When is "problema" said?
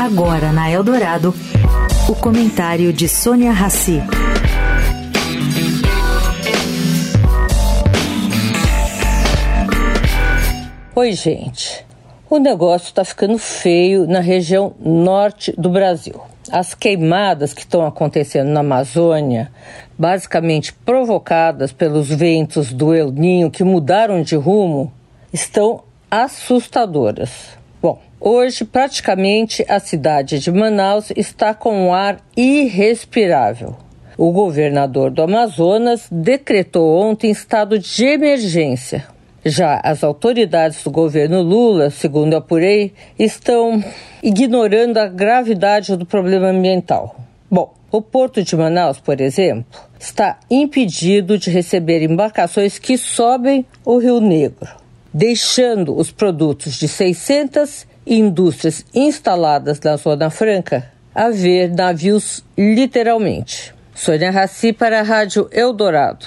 46.06-46.50